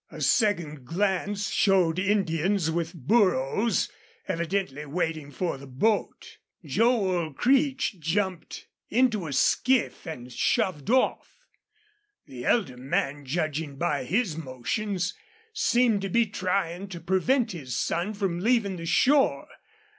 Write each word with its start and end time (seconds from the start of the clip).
A 0.09 0.19
second 0.19 0.83
glance 0.83 1.51
showed 1.51 1.99
Indians 1.99 2.71
with 2.71 2.91
burros, 2.95 3.87
evidently 4.27 4.83
waiting 4.87 5.29
for 5.29 5.59
the 5.59 5.67
boat. 5.67 6.39
Joel 6.65 7.33
Creech 7.35 7.99
jumped 7.99 8.65
into 8.89 9.27
a 9.27 9.31
skiff 9.31 10.07
and 10.07 10.31
shoved 10.33 10.89
off. 10.89 11.35
The 12.25 12.45
elder 12.45 12.77
man, 12.77 13.25
judging 13.25 13.75
by 13.75 14.03
his 14.05 14.35
motions, 14.35 15.13
seemed 15.53 16.01
to 16.01 16.09
be 16.09 16.25
trying 16.25 16.87
to 16.87 16.99
prevent 16.99 17.51
his 17.51 17.77
son 17.77 18.15
from 18.15 18.39
leaving 18.39 18.77
the 18.77 18.87
shore. 18.87 19.47